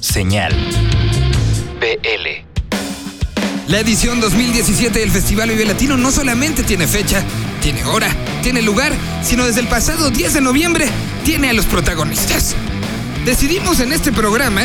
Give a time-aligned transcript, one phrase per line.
[0.00, 0.52] Señal.
[1.78, 3.70] BL.
[3.70, 7.22] La edición 2017 del Festival Vive Latino no solamente tiene fecha,
[7.60, 8.08] tiene hora,
[8.42, 8.92] tiene lugar,
[9.22, 10.86] sino desde el pasado 10 de noviembre
[11.24, 12.56] tiene a los protagonistas.
[13.26, 14.62] Decidimos en este programa,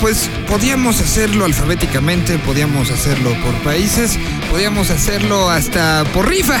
[0.00, 4.18] pues podíamos hacerlo alfabéticamente, podíamos hacerlo por países,
[4.50, 6.60] podíamos hacerlo hasta por rifa,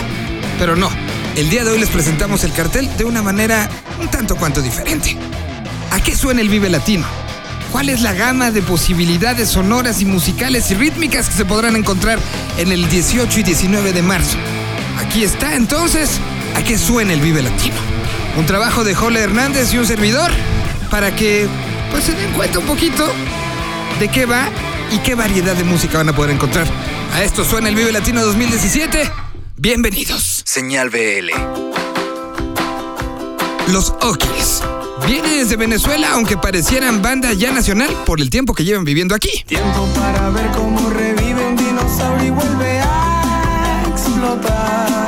[0.58, 0.88] pero no.
[1.36, 3.68] El día de hoy les presentamos el cartel de una manera
[4.00, 5.16] un tanto cuanto diferente.
[5.90, 7.21] ¿A qué suena el Vive Latino?
[7.72, 12.18] ¿Cuál es la gama de posibilidades sonoras y musicales y rítmicas que se podrán encontrar
[12.58, 14.36] en el 18 y 19 de marzo?
[14.98, 16.20] Aquí está entonces,
[16.54, 17.76] ¿a qué suena el Vive Latino?
[18.36, 20.30] Un trabajo de Jole Hernández y un servidor
[20.90, 21.48] para que
[21.90, 23.10] pues se den cuenta un poquito
[23.98, 24.50] de qué va
[24.90, 26.66] y qué variedad de música van a poder encontrar.
[27.14, 29.10] A esto suena el Vive Latino 2017.
[29.56, 30.42] Bienvenidos.
[30.44, 31.30] Señal BL.
[33.72, 34.60] Los Okis.
[35.06, 39.44] Vienen desde Venezuela, aunque parecieran banda ya nacional por el tiempo que llevan viviendo aquí.
[39.46, 45.01] Tiempo para ver cómo revive un dinosaurio y vuelve a explotar.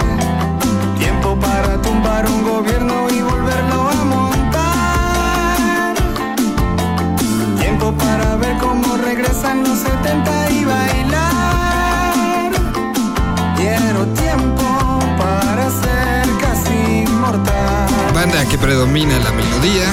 [18.55, 19.85] Que predomina la melodía.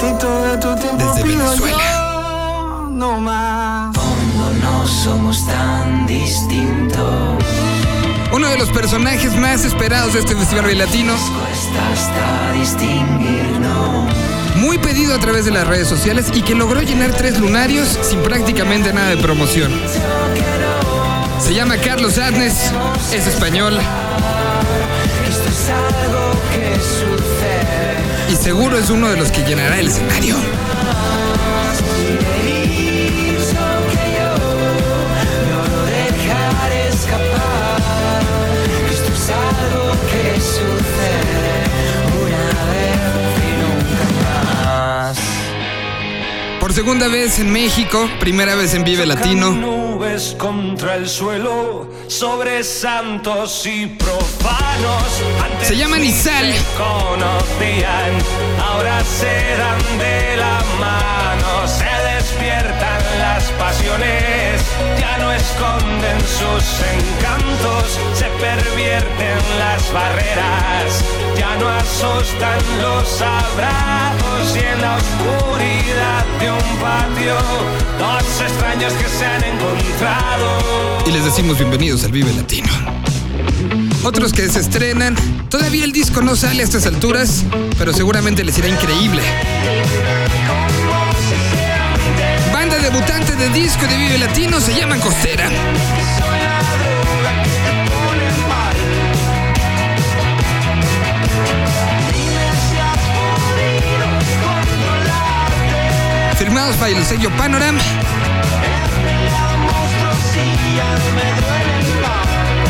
[0.00, 1.04] De.
[1.04, 1.78] Desde Venezuela.
[1.78, 3.96] yo, no más.
[4.60, 7.44] no somos tan distintos.
[8.32, 11.14] Uno de los personajes más esperados de este Festival Vive Latino.
[14.56, 18.20] Muy pedido a través de las redes sociales y que logró llenar tres lunarios sin
[18.22, 19.70] prácticamente nada de promoción.
[21.38, 22.72] Se llama Carlos Adnes,
[23.12, 23.78] es español
[25.60, 28.32] es algo que sucede.
[28.32, 30.36] y seguro es uno de los que llenará el escenario.
[46.60, 49.79] Por segunda vez en México, primera vez en Vive Latino.
[50.00, 55.04] Nubes contra el suelo, sobre santos y profanos.
[55.44, 56.54] Antes Se llama ni Nizal.
[56.54, 58.12] se conocían,
[58.66, 61.84] ahora se dan de la mano, se
[62.14, 62.99] despiertan
[63.40, 64.60] las pasiones,
[64.98, 66.64] ya no esconden sus
[66.98, 71.04] encantos, se pervierten las barreras,
[71.38, 77.36] ya no asustan los abrazos y en la oscuridad de un patio,
[77.98, 81.04] dos extraños que se han encontrado.
[81.06, 82.68] Y les decimos bienvenidos al Vive Latino.
[84.02, 85.14] Otros que se estrenan,
[85.48, 87.44] todavía el disco no sale a estas alturas,
[87.78, 89.22] pero seguramente les irá increíble.
[92.90, 95.48] Banda debutante de disco de Vive Latino se llaman Costera.
[106.36, 107.78] Firmados by el sello Panoram.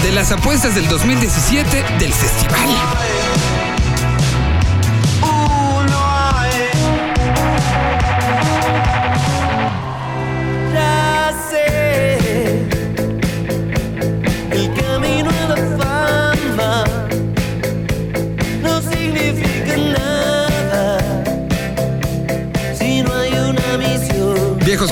[0.03, 2.69] De las apuestas del 2017 del festival.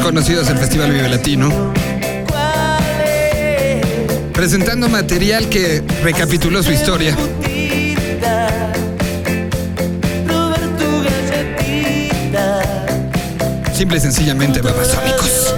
[0.09, 1.51] Conocidos del Festival Vive Latino.
[4.33, 7.15] Presentando material que recapituló su historia.
[13.75, 15.55] Simple y sencillamente babasónicos.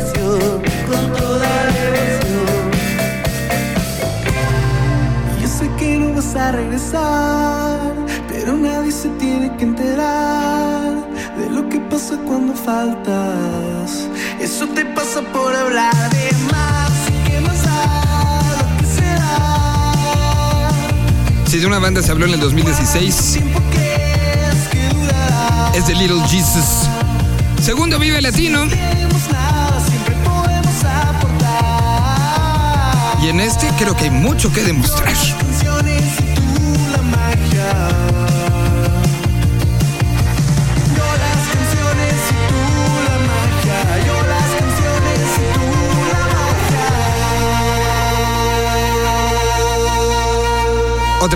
[5.40, 7.78] Yo sé que no vas a regresar,
[8.28, 10.92] pero nadie se tiene que enterar
[11.38, 14.08] de lo que pasa cuando faltas.
[14.54, 16.90] Eso te pasa por hablar de más.
[17.08, 20.72] ¿Y qué más da lo que será?
[21.46, 25.70] Si de una banda se habló en el 2016, Tiempo crees que durará.
[25.72, 26.88] es de Little Jesus.
[27.62, 28.66] Segundo Vive Latino.
[28.66, 28.70] No.
[33.22, 35.14] Y en este creo que hay mucho que demostrar.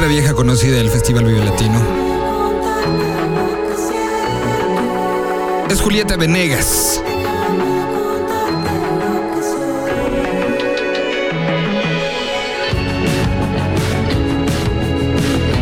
[0.07, 2.05] Vieja conocida del Festival Vive Latino.
[5.75, 7.03] es Julieta Venegas.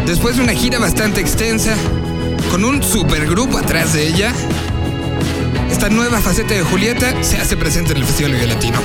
[0.04, 1.74] Después de una gira bastante extensa,
[2.50, 4.34] con un supergrupo atrás de ella,
[5.70, 8.80] esta nueva faceta de Julieta se hace presente en el Festival Vive Latino.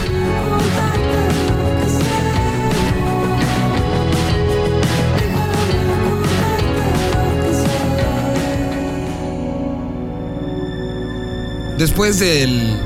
[11.77, 12.79] Después del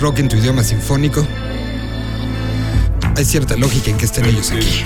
[0.00, 1.26] rock en tu idioma sinfónico,
[3.16, 4.84] hay cierta lógica en que estén ellos aquí.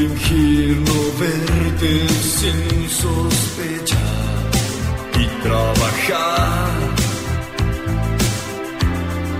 [0.00, 3.98] fingir no verte sin sospechar
[5.18, 6.70] y trabajar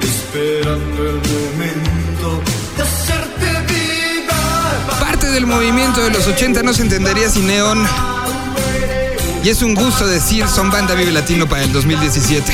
[0.02, 2.42] esperando el momento
[2.76, 5.00] de hacerte viva.
[5.00, 7.86] Parte del movimiento de los 80 no se entendería sin Neón.
[9.42, 12.52] Y es un gusto decir son banda Vive Latino para el 2017.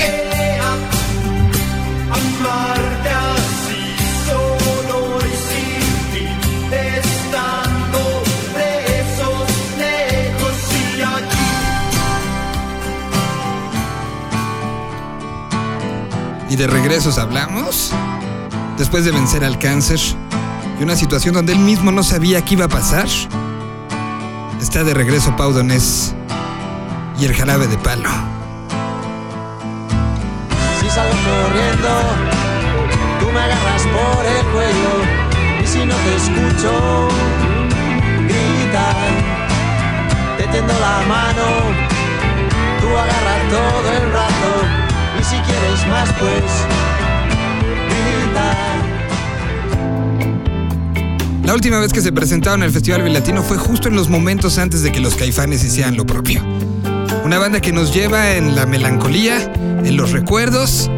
[2.09, 5.81] Amarte así solo y sin
[6.12, 6.29] ti,
[6.71, 8.23] estando
[8.55, 10.56] presos lejos
[10.97, 11.37] y aquí.
[16.50, 17.93] Y de regresos hablamos.
[18.79, 19.99] Después de vencer al cáncer
[20.79, 23.09] y una situación donde él mismo no sabía qué iba a pasar.
[24.61, 26.15] Está de regreso Pau Donés
[27.18, 28.08] y el jarabe de palo.
[30.80, 31.88] Si salgo corriendo,
[33.20, 34.92] tú me agarras por el cuello
[35.62, 37.08] y si no te escucho,
[38.24, 38.96] gritar.
[40.36, 41.46] Te tendo la mano,
[42.80, 44.50] tú agarras todo el rato
[45.18, 46.44] y si quieres más pues
[47.88, 48.86] gritar.
[51.44, 54.58] La última vez que se presentaron en el Festival Bilatino fue justo en los momentos
[54.58, 56.42] antes de que los caifanes hicieran lo propio.
[57.26, 59.43] Una banda que nos lleva en la melancolía,
[59.84, 60.88] en los recuerdos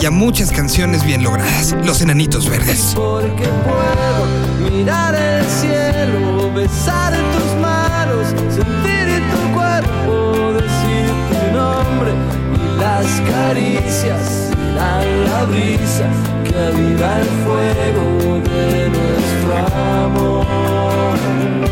[0.00, 1.74] y a muchas canciones bien logradas.
[1.84, 2.92] Los Enanitos Verdes.
[2.94, 12.12] Porque puedo mirar el cielo, besar tus manos, sentir en tu cuerpo, decir tu nombre
[12.54, 16.08] y las caricias dan la brisa
[16.44, 19.56] que aviva el fuego de nuestro
[20.04, 21.63] amor.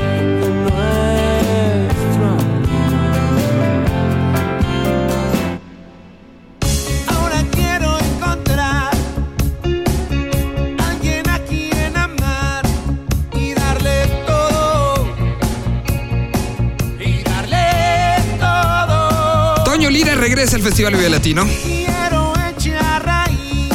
[19.82, 21.44] Toño Lira regresa al Festival Vive Latino.
[21.44, 23.69] Quiero echar raíz.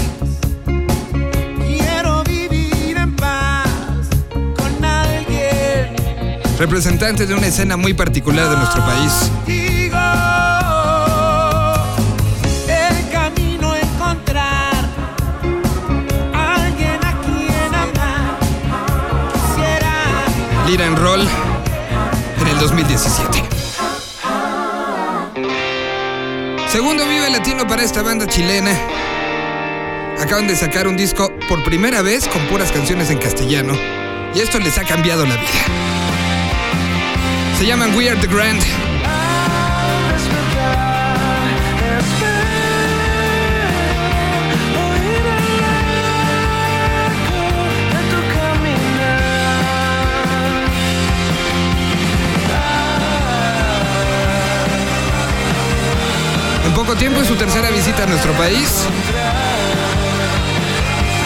[1.66, 3.68] Quiero vivir en paz
[4.56, 5.94] con alguien.
[6.58, 9.30] representante de una escena muy particular de nuestro país.
[9.46, 9.98] Digo,
[12.70, 14.86] el camino a encontrar
[16.34, 18.40] alguien a quien amar.
[19.34, 20.68] Quisiera.
[20.68, 21.28] Lira en Roll
[22.40, 23.47] en el 2017.
[26.78, 28.72] Segundo Vive Latino para esta banda chilena.
[30.20, 33.76] Acaban de sacar un disco por primera vez con puras canciones en castellano.
[34.36, 35.66] Y esto les ha cambiado la vida.
[37.58, 38.62] Se llaman We Are the Grand.
[56.98, 58.70] Tiempo es su tercera visita a nuestro país.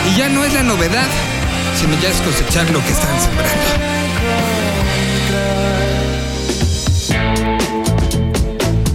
[0.10, 1.08] Y ya no es la novedad,
[1.80, 3.92] sino ya es cosechar lo que están sembrando.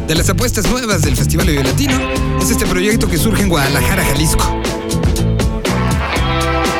[0.07, 1.99] De las apuestas nuevas del Festival Vive Latino
[2.41, 4.45] es este proyecto que surge en Guadalajara, Jalisco.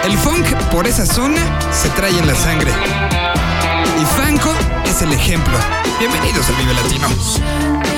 [0.05, 1.41] El funk por esa zona
[1.73, 2.71] se trae en la sangre.
[4.01, 4.53] Y Fanco
[4.85, 5.55] es el ejemplo.
[5.99, 7.96] Bienvenidos al Vive Latino.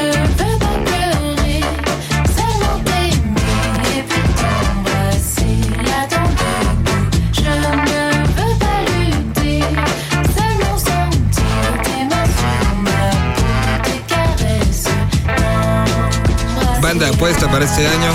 [16.99, 18.11] Banda apuesta para este año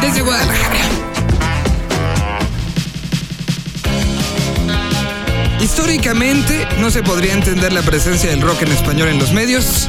[0.00, 0.80] desde Guadalajara.
[5.60, 9.88] Históricamente no se podría entender la presencia del rock en español en los medios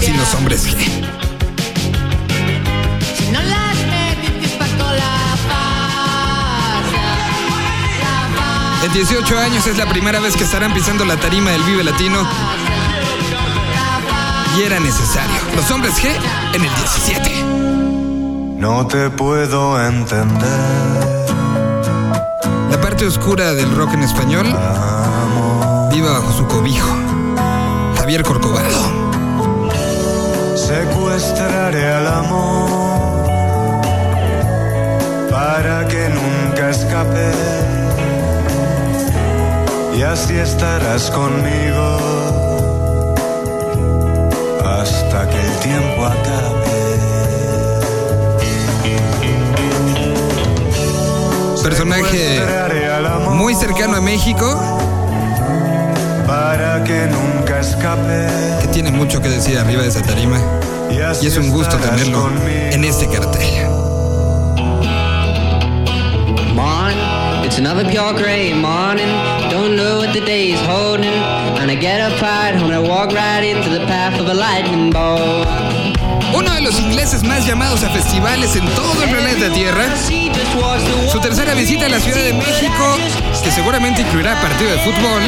[0.00, 0.88] sin los hombres G.
[8.82, 12.26] En 18 años es la primera vez que estarán pisando la tarima del Vive Latino
[14.56, 15.36] y era necesario.
[15.54, 16.08] Los hombres G
[16.54, 17.44] en el 17.
[18.58, 20.48] No te puedo entender,
[22.70, 24.46] La parte oscura del rock en español
[25.90, 26.88] viva bajo su cobijo.
[27.96, 29.08] Javier Corcovado.
[30.56, 33.28] Secuestraré al amor
[35.30, 37.32] para que nunca escape.
[39.96, 42.27] Y así estarás conmigo
[44.80, 46.68] hasta que el tiempo acabe.
[51.62, 52.40] Personaje
[53.32, 54.46] muy cercano a México
[56.26, 58.28] para que nunca escape.
[58.62, 60.38] que tiene mucho que decir arriba de esa tarima.
[61.20, 62.46] Y es un gusto tenerlo conmigo.
[62.46, 63.68] en este cartel.
[66.54, 69.08] Morning, it's another pure gray morning.
[69.50, 71.37] Don't know what the day is holding.
[76.32, 79.84] Uno de los ingleses más llamados a festivales en todo el planeta Tierra.
[81.12, 82.96] Su tercera visita a la Ciudad de México,
[83.44, 85.22] que seguramente incluirá partido de fútbol,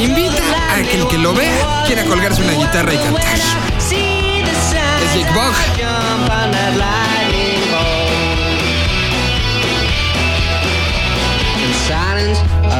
[0.00, 0.42] invita
[0.72, 3.24] a que el que lo vea quiera colgarse una guitarra y cantar.
[5.04, 5.54] Es Jake Bogg.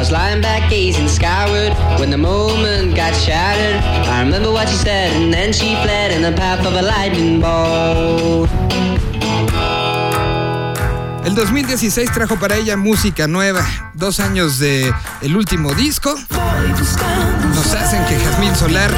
[0.00, 3.76] Was lying back gazing skyward when the moment got shattered.
[4.08, 7.38] I remember what she said, and then she fled in the path of a lightning
[7.38, 8.48] bolt.
[11.22, 13.62] El 2016 trajo para ella música nueva.
[13.92, 14.90] Dos años de
[15.20, 16.14] el último disco
[17.54, 18.90] nos hacen que Jazmín Solar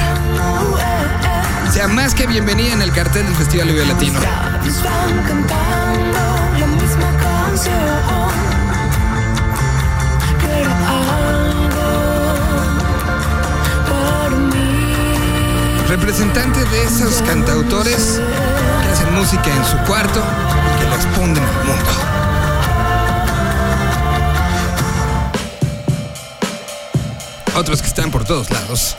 [1.73, 4.21] sea más que bienvenida en el cartel del Festival Vive Latino.
[15.93, 18.19] Representante de esos cantautores
[18.81, 21.91] que hacen música en su cuarto y que la exponen al mundo.
[27.55, 28.97] Otros que están por todos lados.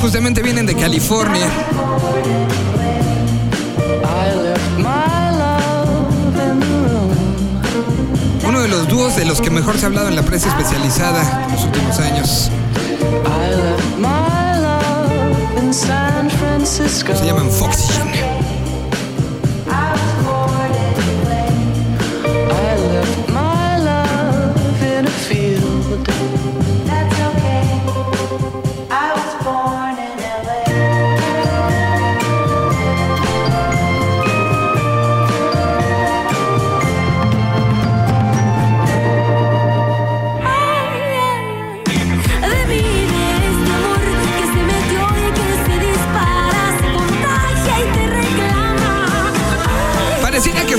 [0.00, 1.48] Justamente vienen de California.
[9.18, 12.50] De los que mejor se ha hablado en la prensa especializada en los últimos años.
[16.60, 18.37] Se llaman Foxygen.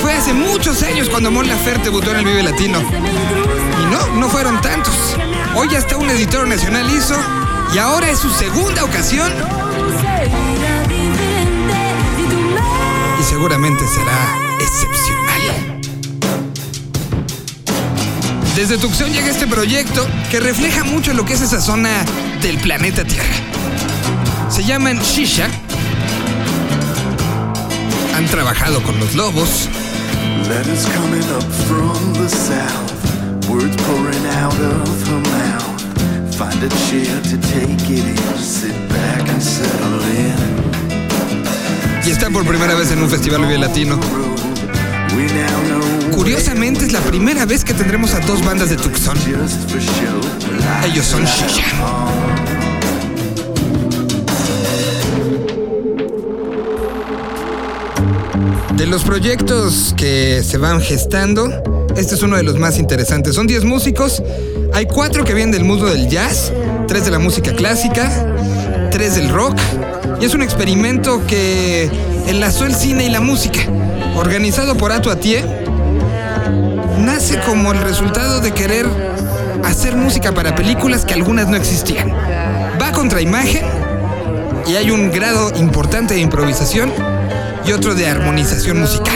[0.09, 2.79] Fue hace muchos años cuando Mon Laferte debutó en el Vive Latino.
[2.79, 4.95] Y no, no fueron tantos.
[5.55, 7.15] Hoy ya está un editor nacional hizo
[7.75, 9.31] y ahora es su segunda ocasión
[13.19, 15.79] y seguramente será excepcional.
[18.55, 22.03] Desde Tucson llega este proyecto que refleja mucho lo que es esa zona
[22.41, 23.35] del planeta Tierra.
[24.49, 25.47] Se llaman Shisha.
[28.15, 29.69] Han trabajado con los lobos,
[30.47, 36.35] Letters coming up from the south, words pouring out of her mouth.
[36.35, 40.69] Find a chair to take it in, sit back and settle in.
[42.05, 43.99] y están por primera vez en un festival Vive Latino.
[46.11, 49.17] Curiosamente es la primera vez que tendremos a dos bandas de Tucson.
[50.85, 52.38] Ellos son Shisha.
[58.79, 61.49] De los proyectos que se van gestando,
[61.97, 63.35] este es uno de los más interesantes.
[63.35, 64.23] Son 10 músicos,
[64.71, 66.53] hay 4 que vienen del mundo del jazz,
[66.87, 68.09] 3 de la música clásica,
[68.89, 69.59] 3 del rock,
[70.21, 71.91] y es un experimento que
[72.27, 73.59] enlazó el cine y la música.
[74.15, 75.43] Organizado por Ato Atié,
[76.99, 78.85] nace como el resultado de querer
[79.65, 82.13] hacer música para películas que algunas no existían.
[82.81, 83.65] Va contra imagen
[84.65, 87.18] y hay un grado importante de improvisación
[87.69, 89.15] y otro de armonización musical.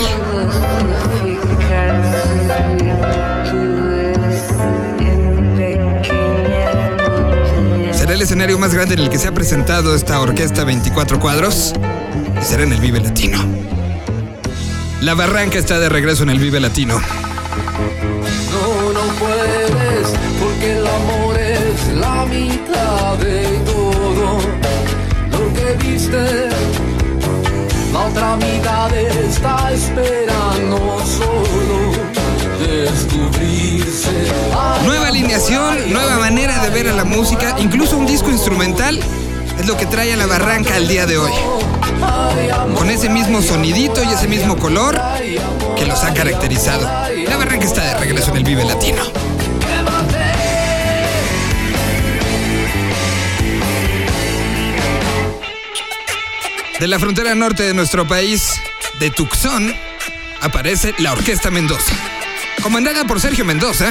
[7.92, 11.74] Será el escenario más grande en el que se ha presentado esta orquesta 24 cuadros
[12.40, 13.44] y será en el Vive Latino.
[15.02, 17.00] La Barranca está de regreso en el Vive Latino.
[18.52, 24.40] No, no puedes, porque el amor es la mitad de todo
[25.32, 26.53] lo que viste
[28.06, 31.92] otra mitad está esperando solo
[32.60, 34.12] descubrirse.
[34.86, 39.00] Nueva alineación, nueva manera de ver a la música, incluso un disco instrumental
[39.60, 41.32] es lo que trae a la barranca al día de hoy.
[42.76, 45.00] Con ese mismo sonidito y ese mismo color
[45.78, 46.84] que los ha caracterizado.
[46.84, 49.04] La barranca está de regreso en el Vive Latino.
[56.84, 58.60] De la frontera norte de nuestro país,
[59.00, 59.74] de Tucson,
[60.42, 61.94] aparece la Orquesta Mendoza.
[62.62, 63.90] Comandada por Sergio Mendoza,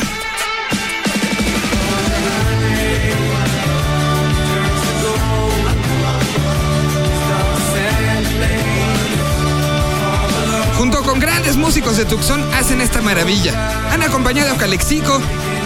[10.77, 13.89] junto con grandes músicos de Tucson, hacen esta maravilla.
[13.91, 15.19] Han acompañado a Calexico,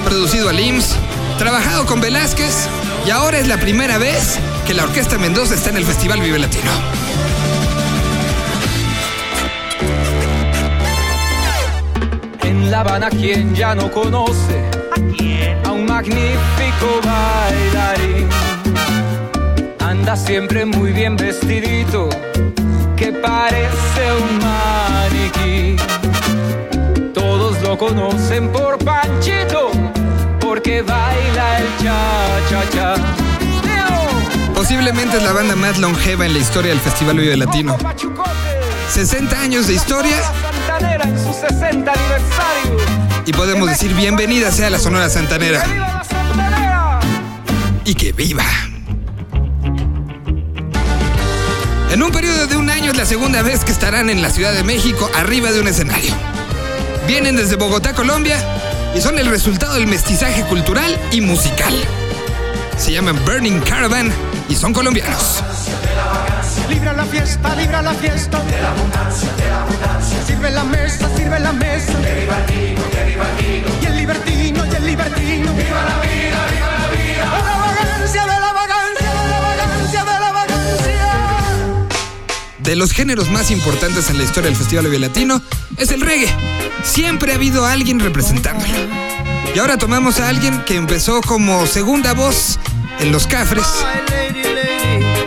[0.05, 0.95] producido al IMSS,
[1.39, 2.69] trabajado con Velázquez
[3.05, 6.41] y ahora es la primera vez que la Orquesta Mendoza está en el Festival Vive
[6.41, 6.71] Latino.
[12.43, 14.65] En La Habana, quien ya no conoce
[15.65, 18.29] a un magnífico bailarín.
[19.79, 22.09] Anda siempre muy bien vestidito,
[22.97, 25.77] que parece un maniquí.
[27.15, 29.71] Todos lo conocen por Panchito,
[30.41, 33.26] porque baila el cha-cha-cha.
[34.69, 37.79] Posiblemente es la banda más longeva en la historia del Festival Vive Latino.
[38.93, 42.77] 60 años de historia Santanera en su 60 aniversario.
[43.25, 45.65] y podemos decir bienvenida sea la Sonora Santanera.
[45.67, 47.01] ¡Viva la Santanera!
[47.85, 48.43] y que viva.
[51.93, 54.53] En un periodo de un año es la segunda vez que estarán en la Ciudad
[54.53, 56.13] de México arriba de un escenario.
[57.07, 58.37] Vienen desde Bogotá, Colombia,
[58.97, 61.73] y son el resultado del mestizaje cultural y musical.
[62.79, 64.13] Se llaman Burning Caravan
[64.49, 65.43] y son colombianos.
[66.69, 68.41] Libra la fiesta, libra la fiesta.
[68.43, 70.19] De la abundancia, de la abundancia.
[70.27, 71.93] Sirve la mesa, sirve la mesa.
[72.01, 73.69] Que viva el vino, que viva el vino.
[73.83, 75.53] Y el libertino, y el libertino.
[75.53, 77.25] Viva la vida, viva la vida.
[77.37, 81.09] De la vagancia, de la vagancia, de la vagancia, de la vagancia.
[82.59, 85.41] De los géneros más importantes en la historia del Festival Vive Latino
[85.77, 86.29] es el reggae.
[86.85, 89.16] Siempre ha habido alguien representándolo.
[89.55, 92.59] Y ahora tomamos a alguien que empezó como segunda voz
[93.01, 93.67] en Los Cafres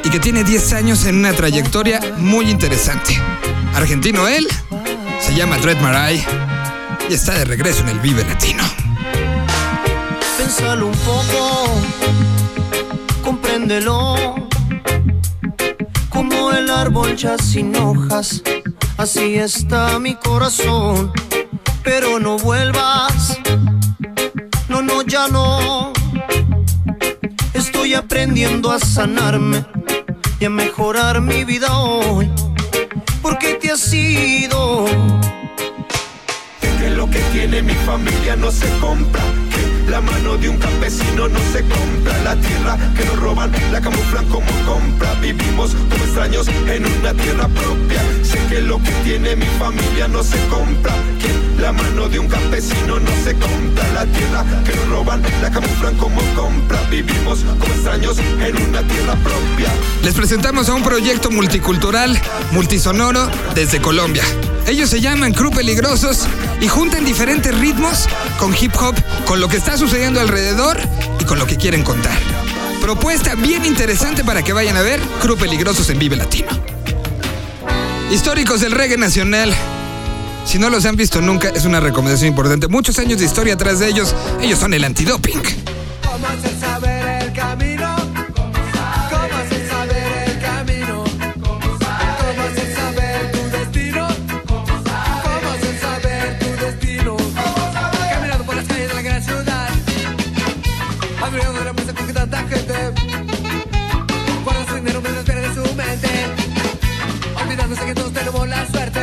[0.03, 3.19] y que tiene 10 años en una trayectoria muy interesante.
[3.73, 4.47] Argentino él,
[5.19, 6.23] se llama Dread Marai
[7.09, 8.63] y está de regreso en el Vive Latino.
[10.37, 11.81] Pénsalo un poco,
[13.23, 14.35] compréndelo.
[16.09, 18.41] Como el árbol ya sin hojas,
[18.97, 21.11] así está mi corazón.
[21.83, 23.39] Pero no vuelvas,
[24.89, 25.93] no, ya no.
[27.53, 29.65] Estoy aprendiendo a sanarme
[30.39, 32.29] y a mejorar mi vida hoy.
[33.21, 34.85] Porque te has ido.
[36.79, 39.23] que lo que tiene mi familia no se compra.
[39.89, 42.17] La mano de un campesino no se compra.
[42.23, 45.13] La tierra que nos roban la camuflan como compra.
[45.15, 48.01] Vivimos como extraños en una tierra propia.
[48.23, 50.93] Sé que lo que tiene mi familia no se compra.
[51.19, 53.87] Que la mano de un campesino no se compra.
[53.93, 56.81] La tierra que nos roban la camuflan como compra.
[56.89, 59.73] Vivimos como extraños en una tierra propia.
[60.03, 62.19] Les presentamos a un proyecto multicultural,
[62.51, 64.23] multisonoro, desde Colombia.
[64.67, 66.27] Ellos se llaman Crew Peligrosos
[66.61, 70.77] y juntan diferentes ritmos con hip hop, con lo que está sucediendo alrededor
[71.21, 72.17] y con lo que quieren contar.
[72.81, 76.49] Propuesta bien interesante para que vayan a ver Crew Peligrosos en Vive Latino.
[78.11, 79.53] Históricos del reggae nacional.
[80.45, 82.67] Si no los han visto nunca, es una recomendación importante.
[82.67, 84.13] Muchos años de historia atrás de ellos.
[84.41, 85.41] Ellos son el antidoping.
[108.29, 108.99] Tenemos la suerte.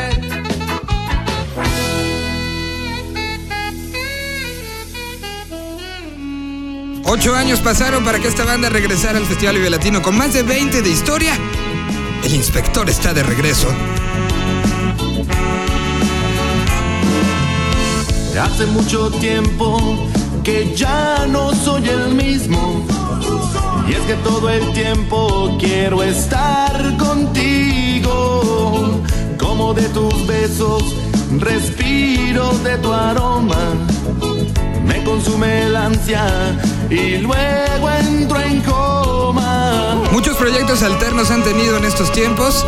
[7.04, 10.42] Ocho años pasaron para que esta banda regresara al Festival Vive Latino con más de
[10.42, 11.32] 20 de historia.
[12.24, 13.68] El inspector está de regreso.
[18.40, 20.08] Hace mucho tiempo
[20.44, 22.84] que ya no soy el mismo.
[23.88, 28.05] Y es que todo el tiempo quiero estar contigo.
[29.56, 30.82] De tus besos
[31.38, 33.56] respiro de tu aroma.
[34.84, 36.24] Me consume la ansia
[36.88, 40.02] y luego entro en coma.
[40.12, 42.64] Muchos proyectos alternos han tenido en estos tiempos,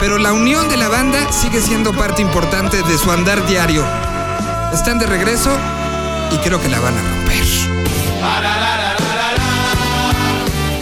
[0.00, 3.84] pero la unión de la banda sigue siendo parte importante de su andar diario.
[4.72, 5.50] Están de regreso
[6.30, 7.44] y creo que la van a romper.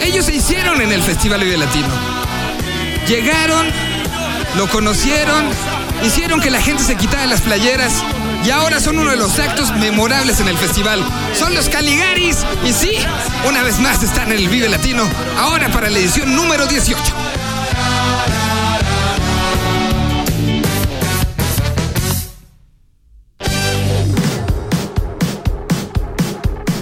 [0.01, 1.87] Ellos se hicieron en el Festival Vive Latino.
[3.07, 3.67] Llegaron,
[4.57, 5.45] lo conocieron,
[6.05, 7.93] hicieron que la gente se quitara las playeras
[8.45, 11.03] y ahora son uno de los actos memorables en el festival.
[11.37, 12.91] Son los Caligaris y sí,
[13.47, 15.03] una vez más están en el Vive Latino,
[15.39, 17.01] ahora para la edición número 18.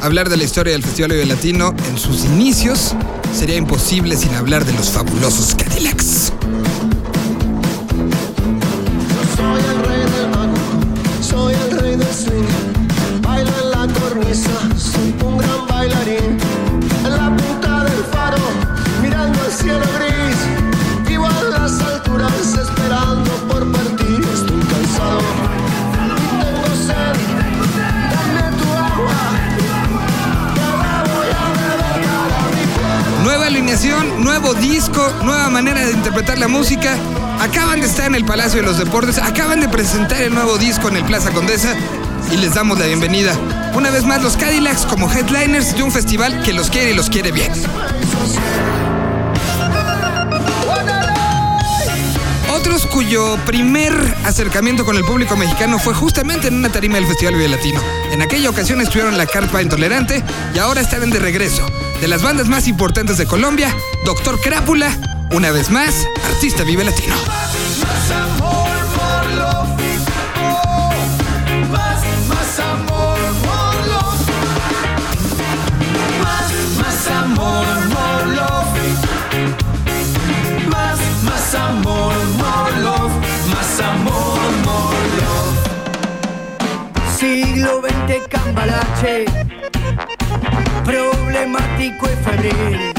[0.02, 2.96] Hablar de la historia del Festival Vive Latino en sus inicios
[3.38, 6.31] sería imposible sin hablar de los fabulosos Cadillacs.
[35.24, 36.96] Nueva manera de interpretar la música.
[37.40, 40.90] Acaban de estar en el Palacio de los Deportes, acaban de presentar el nuevo disco
[40.90, 41.76] en el Plaza Condesa
[42.32, 43.34] y les damos la bienvenida.
[43.74, 47.10] Una vez más los Cadillacs como headliners de un festival que los quiere y los
[47.10, 47.52] quiere bien.
[52.54, 53.94] Otros cuyo primer
[54.26, 57.82] acercamiento con el público mexicano fue justamente en una tarima del Festival Vive Latino.
[58.12, 61.66] En aquella ocasión estuvieron la Carpa Intolerante y ahora están de regreso.
[62.02, 63.72] De las bandas más importantes de Colombia,
[64.06, 64.90] Doctor Crápula,
[65.34, 67.14] una vez más, artista Vive Latino.
[87.20, 89.26] Siglo XX cambalache,
[90.84, 92.94] problemático y febril.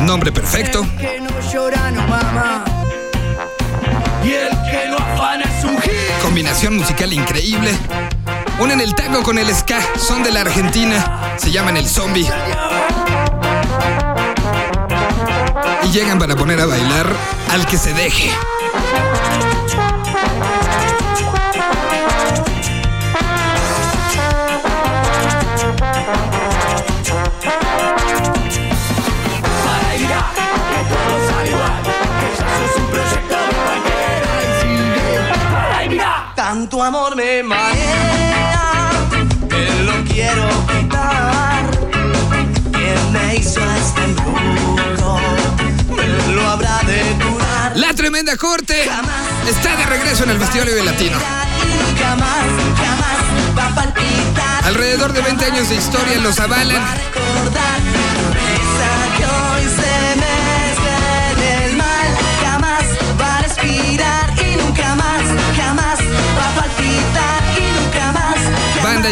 [0.00, 0.82] Nombre perfecto.
[0.82, 2.64] El que no llora no mama.
[4.24, 5.76] Y el que no afana es un.
[6.22, 7.72] Combinación musical increíble.
[8.58, 12.28] Unen el tango con el ska, son de la Argentina, se llaman el zombie.
[15.84, 17.06] Y llegan para poner a bailar
[17.50, 18.30] al que se deje.
[36.52, 38.90] Tanto amor me marea,
[39.48, 41.64] que lo quiero quitar.
[42.70, 45.18] ¿Quién me hizo este embrujo?
[45.96, 47.72] Me lo habrá de curar.
[47.76, 48.86] La tremenda corte
[49.48, 51.16] está de regreso en el Festival Vive Latino.
[51.16, 52.44] Y nunca más,
[52.76, 54.64] jamás va a palpitar.
[54.66, 56.82] Alrededor de 20 años de historia los avalan.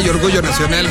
[0.04, 0.86] Y orgullo nacional.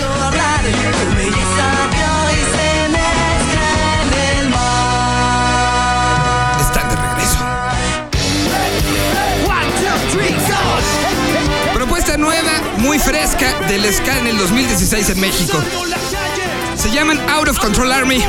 [6.60, 7.40] Están de regreso.
[11.74, 15.58] Propuesta nueva, muy fresca, del ska en el 2016 en México.
[16.76, 18.24] Se llaman Out of Control Army.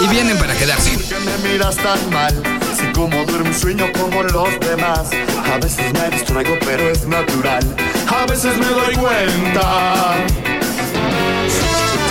[0.00, 0.96] Y vienen para quedarse.
[0.96, 2.57] que me miras tan mal?
[2.98, 5.10] Como duermo sueño como los demás.
[5.48, 7.62] A veces me distraigo, pero es natural.
[8.08, 10.16] A veces me doy cuenta.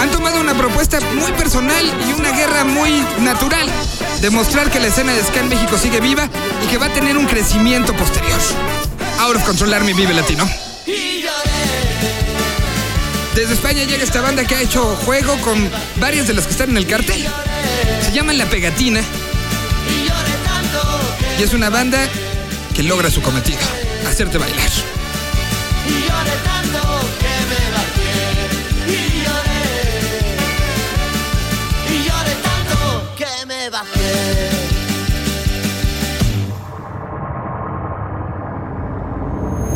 [0.02, 3.68] Han tomado una propuesta muy personal y una guerra muy natural.
[4.22, 6.30] Demostrar que la escena de ska en México sigue viva
[6.64, 8.40] y que va a tener un crecimiento posterior.
[9.20, 10.50] Out of Control Army vive latino.
[13.36, 16.70] Desde España llega esta banda que ha hecho juego con varias de las que están
[16.70, 17.28] en el cartel.
[18.04, 19.02] Se llaman La Pegatina.
[21.40, 22.00] Y es una banda
[22.74, 23.60] que logra su cometido,
[24.08, 24.70] hacerte bailar.
[25.86, 26.80] Y lloré tanto
[27.20, 28.12] que me bajé.
[28.88, 28.92] Y
[29.24, 29.64] lloré.
[31.94, 32.78] Y lloré tanto
[33.16, 34.50] que me bajé.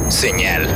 [0.09, 0.67] Señal